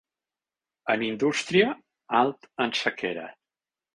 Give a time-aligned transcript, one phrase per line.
[0.93, 1.69] En indústria,
[2.21, 3.29] alt en sequera.